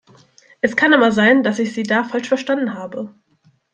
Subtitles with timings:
[0.61, 3.13] Es kann aber sein, dass ich Sie da falsch verstanden habe.